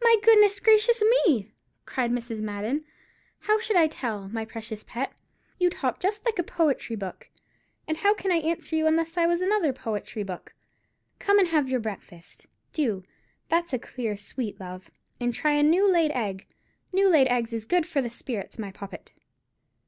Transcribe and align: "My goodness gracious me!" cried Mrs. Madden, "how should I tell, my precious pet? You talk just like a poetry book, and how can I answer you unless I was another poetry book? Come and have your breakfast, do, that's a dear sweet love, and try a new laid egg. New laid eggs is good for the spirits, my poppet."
"My 0.00 0.14
goodness 0.22 0.60
gracious 0.60 1.02
me!" 1.26 1.50
cried 1.84 2.12
Mrs. 2.12 2.40
Madden, 2.42 2.84
"how 3.40 3.58
should 3.58 3.74
I 3.74 3.88
tell, 3.88 4.28
my 4.28 4.44
precious 4.44 4.84
pet? 4.84 5.12
You 5.58 5.68
talk 5.68 5.98
just 5.98 6.24
like 6.24 6.38
a 6.38 6.44
poetry 6.44 6.94
book, 6.94 7.28
and 7.88 7.96
how 7.96 8.14
can 8.14 8.30
I 8.30 8.36
answer 8.36 8.76
you 8.76 8.86
unless 8.86 9.16
I 9.16 9.26
was 9.26 9.40
another 9.40 9.72
poetry 9.72 10.22
book? 10.22 10.54
Come 11.18 11.40
and 11.40 11.48
have 11.48 11.68
your 11.68 11.80
breakfast, 11.80 12.46
do, 12.72 13.02
that's 13.48 13.72
a 13.72 13.78
dear 13.78 14.16
sweet 14.16 14.60
love, 14.60 14.92
and 15.18 15.34
try 15.34 15.54
a 15.54 15.64
new 15.64 15.90
laid 15.90 16.12
egg. 16.12 16.46
New 16.92 17.08
laid 17.08 17.26
eggs 17.26 17.52
is 17.52 17.64
good 17.66 17.84
for 17.84 18.00
the 18.00 18.10
spirits, 18.10 18.60
my 18.60 18.70
poppet." 18.70 19.12